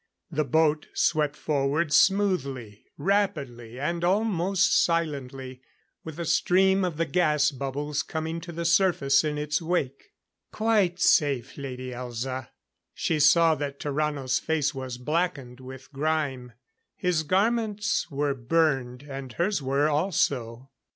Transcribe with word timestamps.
The 0.31 0.43
boat 0.43 0.87
swept 0.95 1.35
forward 1.35 1.93
smoothly, 1.93 2.85
rapidly 2.97 3.79
and 3.79 4.03
almost 4.03 4.83
silently, 4.83 5.61
with 6.03 6.17
a 6.19 6.25
stream 6.25 6.83
of 6.83 6.97
the 6.97 7.05
gas 7.05 7.51
bubbles 7.51 8.01
coming 8.01 8.41
to 8.41 8.51
the 8.51 8.65
surface 8.65 9.23
in 9.23 9.37
its 9.37 9.61
wake. 9.61 10.11
"Quite 10.51 10.99
safe, 10.99 11.55
Lady 11.55 11.91
Elza." 11.91 12.47
She 12.95 13.19
saw 13.19 13.53
that 13.53 13.79
Tarrano's 13.79 14.39
face 14.39 14.73
was 14.73 14.97
blackened 14.97 15.59
with 15.59 15.93
grime. 15.93 16.53
His 16.95 17.21
garments 17.21 18.09
were 18.09 18.33
burned, 18.33 19.03
and 19.03 19.33
hers 19.33 19.61
were 19.61 19.87
also. 19.87 20.71